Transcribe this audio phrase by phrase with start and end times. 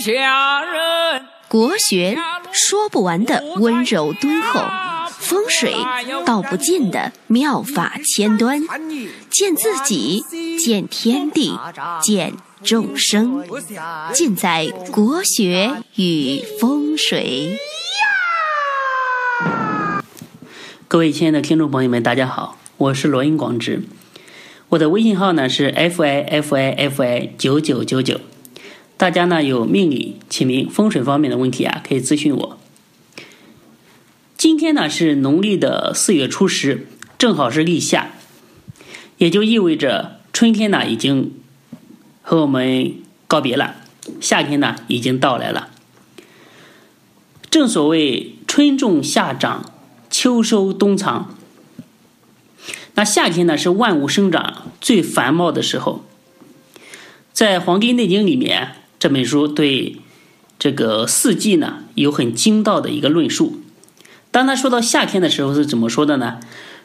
[0.00, 1.26] 下人。
[1.46, 2.16] 国学
[2.52, 4.60] 说不完的温柔敦厚，
[5.10, 5.74] 风水
[6.24, 8.62] 道不尽的妙法千端，
[9.28, 10.24] 见自己，
[10.58, 11.58] 见天地，
[12.00, 13.44] 见众生，
[14.12, 17.58] 尽在国学与风水。
[20.86, 23.82] 各位亲爱的听众朋友们，大家好，我是罗英广志，
[24.70, 28.20] 我的微信号呢是 f i f i f i 九九九九，
[29.00, 32.58] 大家呢有命理、起名、风水方面的问题啊，可以咨询我。
[34.36, 38.10] 今天呢是农历的四月初十，正好是立夏，
[39.16, 41.32] 也就意味着春天呢已经
[42.20, 42.92] 和我们
[43.26, 43.76] 告别了，
[44.20, 45.70] 夏天呢已经到来了。
[47.50, 49.72] 正所谓春种夏长。
[50.10, 51.38] 秋收冬藏，
[52.96, 56.04] 那夏天呢是万物生长最繁茂的时候。
[57.32, 59.96] 在《黄帝内经》里面，这本书对
[60.60, 63.60] 这个四季呢有很精到的一个论述。
[64.30, 66.38] 当他说到夏天的时候是怎么说的呢？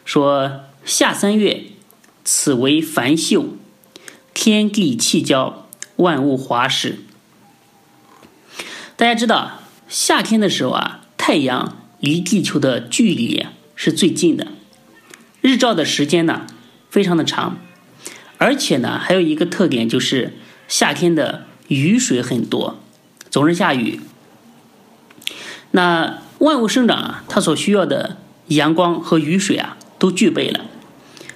[0.04, 1.66] 说夏三月，
[2.24, 3.50] 此为繁秀，
[4.34, 6.98] 天地气交，万物华实。
[8.96, 11.78] 大家知道，夏天的时候啊，太阳。
[12.02, 14.50] 离地球的距离是最近的，
[15.42, 16.46] 日照的时间呢
[16.92, 17.58] 非常的长，
[18.38, 22.80] 而且呢还有一个特点就是夏天的雨水很多，
[23.30, 24.00] 总是下雨。
[25.72, 30.66] 那万物生长啊，它所需要的阳光和雨水啊都具备了，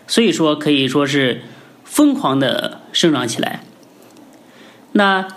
[0.08, 1.41] 所以说可以说是
[1.83, 3.63] 疯狂的生长起来。
[4.94, 5.27] 那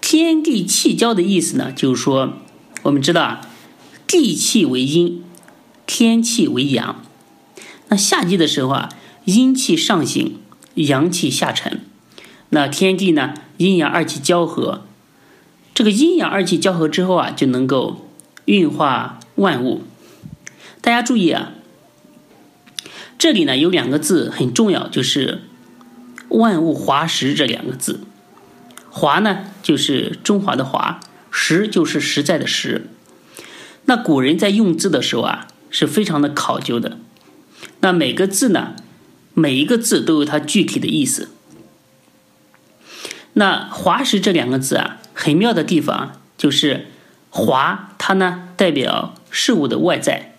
[0.00, 2.34] 天地气交的意思呢，就是说
[2.82, 3.40] 我们知道啊。
[4.06, 5.22] 地气为阴，
[5.86, 7.04] 天气为阳。
[7.86, 8.88] 那夏季的时候啊，
[9.24, 10.40] 阴气上行，
[10.74, 11.84] 阳气下沉。
[12.50, 14.82] 那天地呢，阴阳二气交合。
[15.72, 18.10] 这个阴阳二气交合之后啊，就能够
[18.44, 19.82] 运化万物。
[20.80, 21.52] 大家注意啊，
[23.16, 25.42] 这里呢有两个字很重要，就是
[26.30, 28.00] “万物华实”这两个字。
[28.90, 32.88] 华呢，就是中华的华；实就是实在的实。
[33.84, 36.98] 那古人在用字的时候啊，是非常的考究的。
[37.80, 38.74] 那每个字呢，
[39.34, 41.28] 每一个字都有它具体的意思。
[43.40, 46.88] 那“华实”这两个字啊，很妙的地方就是
[47.32, 50.34] “华”它呢代表事物的外在，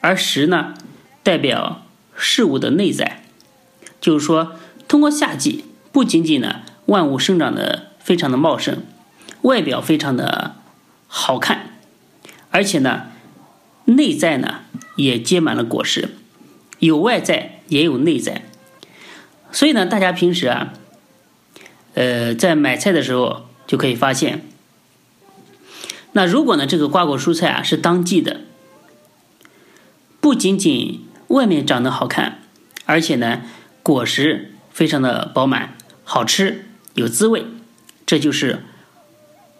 [0.00, 0.74] 而“实”呢
[1.22, 1.86] 代表
[2.16, 3.22] 事物的内在。
[4.00, 4.56] 就是说，
[4.88, 8.78] 通过夏季，不仅仅呢万物生长的非常的茂盛，
[9.42, 10.56] 外表非常的
[11.06, 11.78] 好看。
[12.50, 13.12] 而且呢，
[13.84, 14.62] 内在呢
[14.96, 16.16] 也结满了果实，
[16.80, 18.42] 有外在也有内在，
[19.52, 20.72] 所以呢，大家平时啊，
[21.94, 24.46] 呃，在买菜的时候就可以发现，
[26.12, 28.40] 那如果呢这个瓜果蔬菜啊是当季的，
[30.20, 32.40] 不仅仅外面长得好看，
[32.84, 33.42] 而且呢
[33.82, 37.46] 果实非常的饱满，好吃有滋味，
[38.04, 38.64] 这就是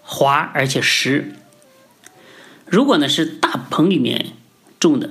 [0.03, 1.33] 滑而且实。
[2.67, 4.33] 如果呢是大棚里面
[4.81, 5.11] 种的，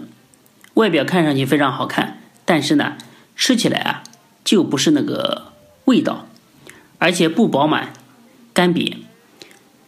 [0.73, 2.97] 外表看上去非常好看，但是呢
[3.35, 4.03] 吃起来啊
[4.43, 5.53] 就不是那个
[5.85, 6.27] 味道，
[7.03, 7.91] 而且不饱满、
[8.53, 8.95] 干瘪，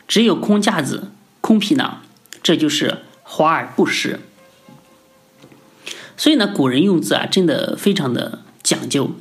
[0.05, 2.01] 只有空架子、空皮囊，
[2.43, 4.19] 这就是华而不实。
[6.17, 9.11] 所以呢，古人用字啊真的非常的讲究，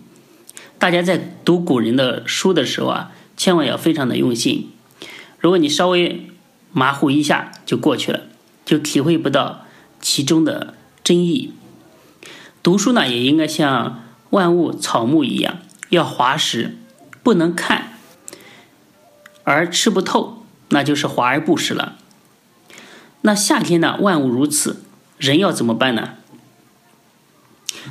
[0.76, 4.72] 大家在读古人的书的时候啊，千万要非常的用心。
[5.38, 6.26] 如果你稍微
[6.72, 8.22] 马虎一下就过去了。
[8.64, 9.66] 就体会不到
[10.00, 10.72] 其中的
[11.04, 11.52] 真意。
[12.62, 15.58] 读书呢，也应该像万物草木一样，
[15.90, 16.78] 要滑实，
[17.24, 17.98] 不能看
[19.42, 21.96] 而吃不透，那就是华而不实了。
[23.22, 24.84] 那夏天呢，万物如此，
[25.18, 26.10] 人要怎么办呢？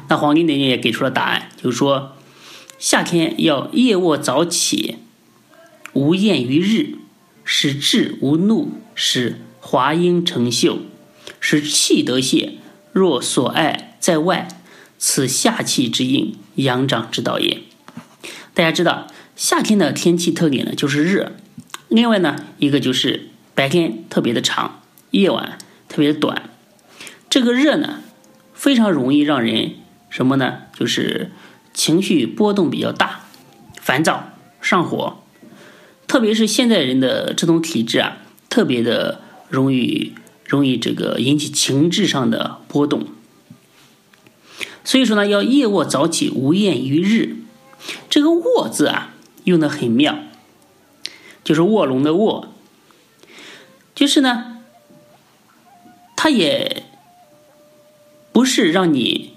[0.08, 2.16] 那《黄帝内经》也给出了答案，就是说，
[2.80, 5.00] 夏天要夜卧早起，
[5.92, 7.00] 无厌于日，
[7.44, 9.42] 使志无怒，使。
[9.66, 10.80] 华阴成秀，
[11.40, 12.56] 使气得泄。
[12.92, 14.50] 若所爱在外，
[15.00, 17.62] 此夏气之应，阳长之道也。
[18.54, 21.34] 大家知道，夏天的天气特点呢，就是热。
[21.90, 24.82] 另外呢，一个就是白天特别的长，
[25.12, 25.58] 夜晚
[25.90, 26.50] 特别的短。
[27.30, 28.02] 这个热呢，
[28.54, 29.74] 非常容易让人
[30.10, 30.60] 什么呢？
[30.78, 31.32] 就是
[31.74, 33.22] 情绪波动比较大，
[33.82, 34.30] 烦躁、
[34.62, 35.18] 上火。
[36.08, 38.18] 特别是现在人的这种体质啊，
[38.50, 39.22] 特别的。
[39.50, 40.14] 容易
[40.48, 43.06] 容易这个引起情志上的波动，
[44.84, 47.36] 所以说呢，要夜卧早起，无厌于日。
[48.10, 49.13] 这个“卧”字啊，
[49.44, 50.18] 用的很妙，
[51.44, 52.54] 就是卧龙的“卧”，
[53.94, 54.60] 就是呢，
[56.16, 56.84] 它也
[58.32, 59.34] 不是让你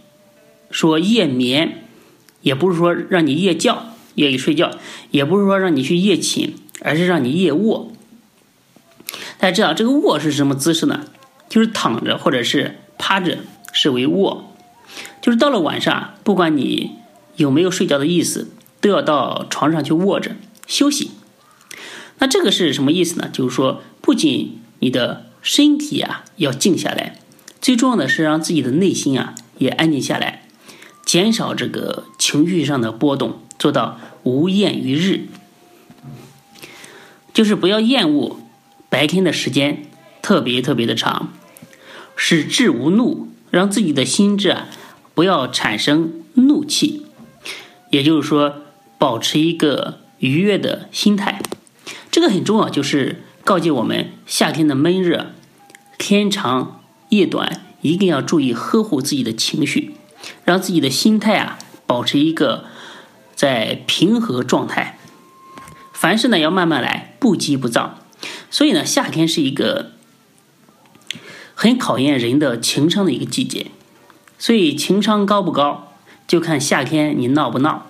[0.71, 1.85] 说夜眠，
[2.43, 4.71] 也不是说让你夜觉、夜里睡觉，
[5.11, 7.93] 也不是说让你去夜寝，而是让你夜卧。
[9.39, 11.05] 大家知道这个卧是什么姿势呢？
[11.49, 13.39] 就是躺着或者是趴着，
[13.73, 14.53] 是为卧。
[15.21, 16.93] 就是到了晚上，不管你
[17.37, 18.51] 有没有睡觉的意思，
[18.87, 20.37] 都要到床上去卧着
[20.67, 21.11] 休息。
[22.19, 23.29] 那这个是什么意思呢？
[23.33, 27.19] 就是说，不仅你的身体啊要静下来，
[27.61, 30.47] 最重要的是让自己的内心啊也安静下来，
[31.05, 35.27] 减少这个情绪上的波动，做到无厌于日，
[37.35, 38.41] 就是不要厌恶
[38.89, 39.85] 白天的时间
[40.23, 41.33] 特别特别的长，
[42.15, 44.69] 使志无怒，让自己的心智啊
[45.15, 47.05] 不要产生怒气，
[47.91, 48.63] 也就是说，
[48.99, 51.41] 保持一个愉悦的心态。
[52.11, 55.33] 这个很重要，就是告诫我们夏天的闷热，
[55.99, 59.95] 天长夜短，一定要注意呵护自己的情绪，
[60.45, 62.65] 让自己的心态啊保持一个
[63.35, 64.99] 在平和状态。
[65.93, 67.99] 凡事呢要慢慢来，不急不躁。
[68.51, 69.93] 所以呢，夏天是一个
[71.55, 73.67] 很考验人的情商的一个季节。
[74.39, 75.93] 所以情商高不高，
[76.27, 77.87] 就看夏天你闹不闹。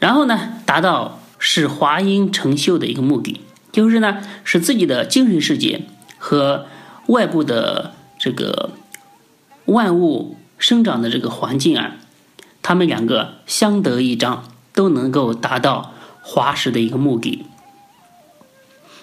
[0.00, 1.18] 然后呢，达到。
[1.42, 3.40] 是华阴成秀的一个目的，
[3.72, 5.86] 就是呢，使自己的精神世界
[6.18, 6.66] 和
[7.06, 8.72] 外部的这个
[9.64, 11.96] 万物生长的这个环境啊，
[12.60, 17.46] 他们两个相得益彰，都能够达到华实的一个目的。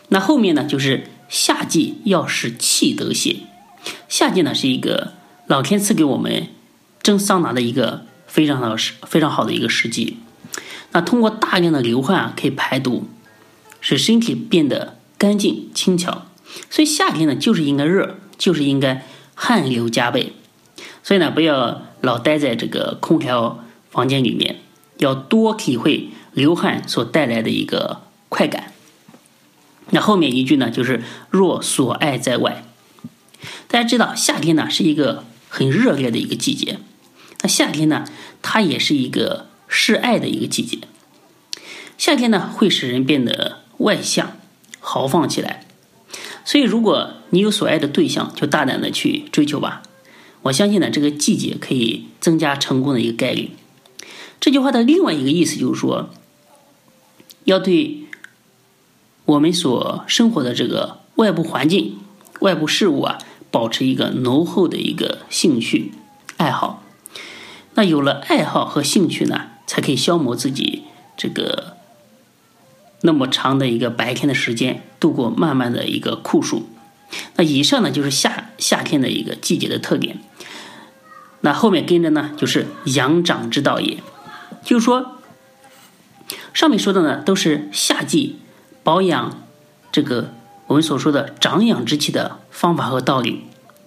[0.09, 3.37] 那后面呢，就是夏季要使气得泄，
[4.07, 5.13] 夏季呢是一个
[5.47, 6.49] 老天赐给我们
[7.01, 8.75] 蒸桑拿的一个非常好
[9.07, 10.17] 非常好的一个时机。
[10.93, 13.07] 那通过大量的流汗啊，可以排毒，
[13.81, 16.25] 使身体变得干净轻巧。
[16.69, 19.05] 所以夏天呢，就是应该热，就是应该
[19.35, 20.33] 汗流浃背。
[21.03, 24.61] 所以呢，不要老待在这个空调房间里面，
[24.97, 28.71] 要多体会流汗所带来的一个快感。
[29.91, 32.63] 那后面一句呢，就是若所爱在外。
[33.67, 36.79] 大家知道，夏天呢是一个很热烈的一个季节。
[37.41, 38.05] 那夏天呢，
[38.41, 39.47] 它也是一个。
[39.67, 40.79] 示爱的一个季节，
[41.97, 44.37] 夏天呢会使人变得外向、
[44.79, 45.65] 豪放起来。
[46.45, 49.83] 所以，如果你有所爱的对象，就大胆的去追求吧。
[50.43, 53.51] 我相信呢，这个季节可以增加成功的一个概率。
[54.39, 56.09] 这句话的另外一个意思就是说，
[57.43, 58.03] 要对
[59.25, 61.97] 我们所生活的这个外部环境、
[62.39, 63.17] 外部事物啊，
[63.51, 65.91] 保持一个浓厚的一个兴趣
[66.37, 66.83] 爱好。
[67.73, 69.49] 那有了爱好和兴趣呢？
[69.67, 70.85] 才可以消磨自己
[71.17, 71.75] 这个
[73.01, 76.67] 那么长的一个白天的时间，度过漫漫的一个酷暑。
[77.35, 80.19] 那以上呢就是夏夏天的一个季节的特点。
[81.41, 84.01] 那后面跟着呢就是养长之道也，
[84.63, 85.17] 就是说
[86.53, 88.39] 上面说的呢都是夏季
[88.83, 89.43] 保养
[89.91, 90.33] 这个
[90.67, 93.43] 我们所说的长养之气的方法和道理。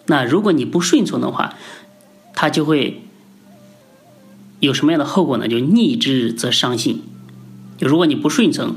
[0.07, 1.55] 那如果你不顺从的话，
[2.35, 3.03] 它就会。
[4.61, 5.49] 有什么样的后果呢？
[5.49, 7.03] 就逆之则伤心。
[7.79, 8.77] 就如果你不顺从，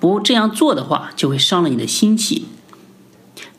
[0.00, 2.46] 不这样做的话，就会伤了你的心气，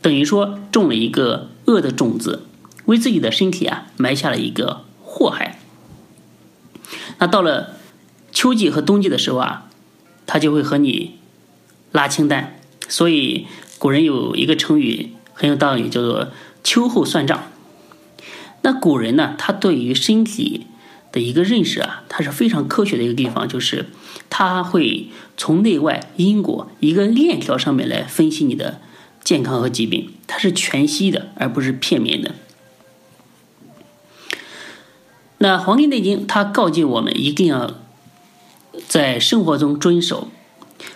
[0.02, 2.48] 等于说种了一个恶的种子，
[2.86, 5.60] 为自己的身体啊埋下了一个祸害。
[7.20, 7.78] 那到了
[8.32, 9.70] 秋季和冬季的时候啊，
[10.26, 11.20] 他就会和你
[11.92, 12.60] 拉清单。
[12.90, 13.46] 所以
[13.78, 16.30] 古人有一个成语很有道理，叫做
[16.64, 17.44] “秋后算账”。
[18.64, 20.66] 那古人呢，他对于身体。
[21.14, 23.86] 的一个认识啊，它是非常科学的一个地方，就是
[24.32, 28.82] 它会从内外因果一个链条上面来分析你的
[29.24, 32.34] 健康和疾病，它是全息的，而不是片面的。
[35.38, 37.76] 那《黄帝内经》它告诫我们一定要
[38.88, 40.30] 在生活中遵守。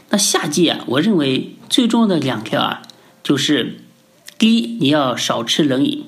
[0.10, 2.82] 那夏季啊，我认为最重要的两条啊，
[3.22, 3.82] 就是
[4.40, 6.06] 第一，你要少吃冷饮。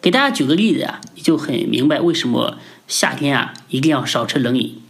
[0.00, 2.58] 给大家举个例子啊，你就很明白为什么。
[2.86, 4.82] 夏天啊，一定要少吃冷饮。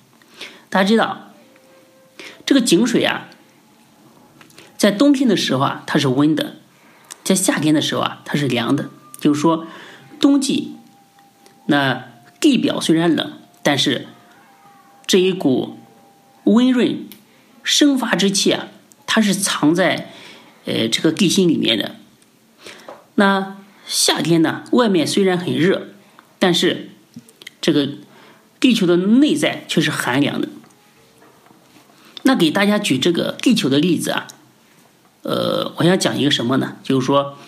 [0.68, 1.32] 大家知道，
[2.44, 3.28] 这个井水啊，
[4.76, 6.56] 在冬天的时候啊，它是温的；
[7.22, 8.90] 在夏天的时候啊，它是凉的。
[9.20, 9.66] 就是说，
[10.20, 10.76] 冬季
[11.66, 12.04] 那
[12.40, 13.32] 地表虽然冷，
[13.62, 14.08] 但是
[15.06, 15.78] 这一股
[16.44, 17.06] 温润
[17.62, 18.68] 生发之气啊，
[19.06, 20.10] 它是藏在
[20.66, 21.94] 呃这个地心里面的。
[23.14, 25.88] 那夏天呢，外面虽然很热，
[26.38, 26.90] 但是
[27.64, 27.88] 这个
[28.60, 30.50] 地球的内在却是寒凉的。
[32.24, 34.26] 那给大家举这个地球的例子啊，
[35.22, 36.76] 呃，我想讲一个什么呢？
[36.82, 37.38] 就是说，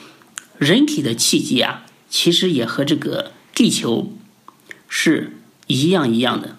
[0.56, 4.11] 人体的气机啊，其实也和这个地球
[4.88, 6.56] 是一样一样的。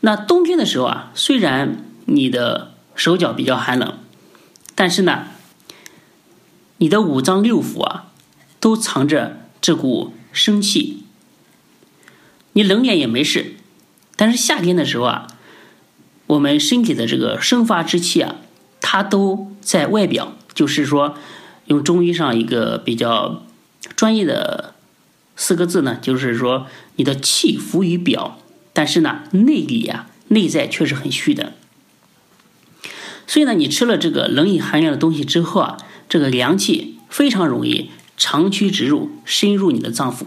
[0.00, 3.98] 那冬天的时候啊，虽然你的手脚比较寒冷，
[4.74, 5.26] 但是呢，
[6.78, 8.06] 你的五脏六腑啊，
[8.58, 11.04] 都藏着这股生气。
[12.52, 13.54] 你冷点也没事，
[14.16, 15.26] 但是夏天的时候啊。
[16.26, 18.36] 我们身体的这个生发之气啊，
[18.80, 21.16] 它都在外表，就是说，
[21.64, 23.42] 用中医上一个比较
[23.96, 24.76] 专业的
[25.34, 28.38] 四个字呢，就是说你的气浮于表，
[28.72, 31.54] 但是呢，内里啊，内在却是很虚的。
[33.26, 37.90] 所以呢，你吃了这个冷饮寒凉的东西之后啊，这个凉气非常容易
[38.20, 40.26] 长驱直入，深入你的脏腑。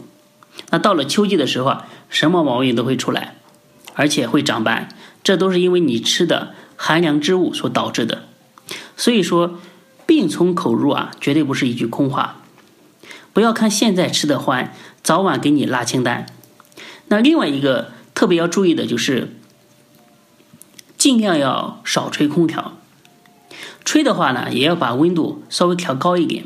[0.72, 3.36] 那到了秋季的时候啊，什么毛病都会出来，
[3.94, 4.90] 而且会长斑。
[5.24, 8.24] 这都是因为你吃的寒凉之物所导致的，
[8.98, 9.60] 所以说
[10.08, 12.42] 病从口入啊，绝对不是一句空话。
[13.32, 14.74] 不要看现在吃的欢，
[15.04, 16.26] 早晚给你拉清单。
[17.10, 19.38] 那另外一个特别要注意的就是，
[20.98, 22.74] 尽量要少吹空调。
[23.86, 26.46] 吹的话呢，也要把温度稍微调高一点，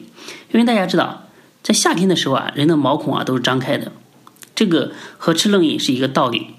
[0.52, 1.27] 因为大家知道，
[1.68, 3.92] 在夏天的时候啊，人的毛孔啊都是张开的，
[4.56, 6.52] 这个和吃冷饮是一个道理。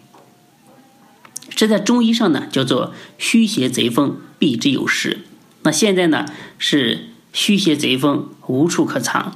[1.48, 5.20] 这在中医上呢叫做虚邪贼风，避之有时。
[5.62, 6.26] 那现在呢
[6.58, 9.34] 是虚邪贼风无处可藏，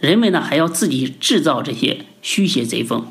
[0.00, 3.06] 人们呢还要自己制造这些虚邪贼风。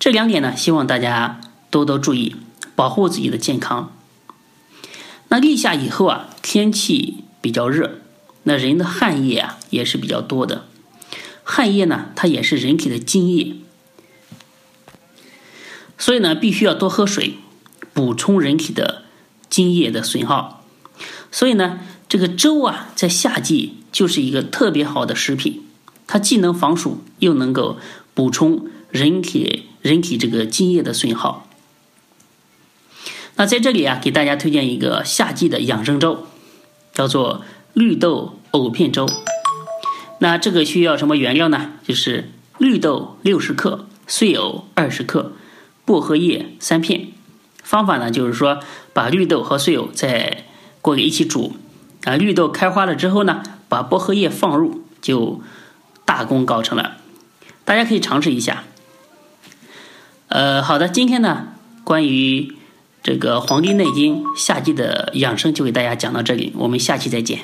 [0.00, 2.34] 这两点呢，希望大家多多注意，
[2.74, 3.92] 保护自己的健康。
[5.28, 8.00] 那立夏以后啊，天气比较热，
[8.42, 10.66] 那人的汗液啊也是比较多的。
[11.44, 13.56] 汗液呢，它也是人体的津液。
[15.98, 17.34] 所以呢，必须要多喝水，
[17.92, 19.04] 补充人体的
[19.48, 20.64] 津液的损耗。
[21.30, 25.62] 所以呢，这个粥啊，在夏季就是一个特别好的食品，
[26.06, 27.78] 它既能防暑，又能够
[28.14, 31.48] 补充人体人体这个津液的损耗。
[33.36, 36.26] 那在这里啊，给大家推荐一个夏季的养生粥，
[36.92, 39.06] 叫做绿豆藕片粥。
[40.22, 41.72] 那这个需要什么原料呢？
[41.82, 45.32] 就是绿豆六十克，碎藕二十克。
[45.84, 47.08] 薄荷叶三片，
[47.64, 48.60] 方法呢就是说，
[48.92, 50.44] 把绿豆和碎藕在
[50.80, 51.56] 锅里一起煮，
[52.04, 55.42] 啊，绿豆开花了之后呢，把薄荷叶放入，就
[56.04, 56.98] 大功告成了。
[57.64, 58.62] 大家可以尝试一下。
[60.28, 61.48] 呃，好的，今天呢，
[61.82, 62.54] 关于
[63.02, 67.40] 这个《黄帝内经》夏季的养生就给大家讲到这里，我们下期再见。